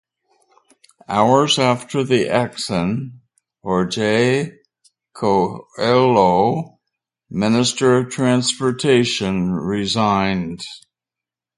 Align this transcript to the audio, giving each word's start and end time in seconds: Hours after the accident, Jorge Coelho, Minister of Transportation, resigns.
Hours 1.07 1.59
after 1.59 2.03
the 2.03 2.27
accident, 2.27 3.13
Jorge 3.61 4.49
Coelho, 5.13 6.79
Minister 7.29 7.97
of 7.99 8.09
Transportation, 8.09 9.51
resigns. 9.51 10.65